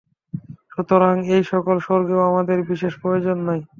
[0.71, 3.61] সুতরাং এই-সকল স্বর্গেও আমাদের বিশেষ প্রয়োজন নাই।